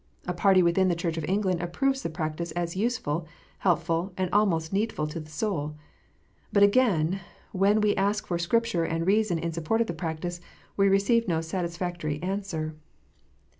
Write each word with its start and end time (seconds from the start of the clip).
A 0.25 0.33
party 0.33 0.63
within 0.63 0.87
the 0.87 0.95
Church 0.95 1.15
of 1.17 1.25
England 1.25 1.61
approves 1.61 2.01
the 2.01 2.09
practice 2.09 2.49
as 2.53 2.75
useful, 2.75 3.27
helpful, 3.59 4.13
and 4.17 4.31
almost 4.33 4.73
needful 4.73 5.05
to 5.05 5.19
the 5.19 5.29
soul. 5.29 5.75
But, 6.51 6.63
again, 6.63 7.19
when 7.51 7.81
we 7.81 7.95
ask 7.95 8.25
for 8.25 8.39
Scripture 8.39 8.83
and 8.83 9.05
reason 9.05 9.37
in 9.37 9.53
support 9.53 9.79
of 9.79 9.85
the 9.85 9.93
practice, 9.93 10.41
we 10.75 10.87
receive 10.89 11.27
no 11.27 11.39
satisfactory 11.39 12.19
answer. 12.23 12.73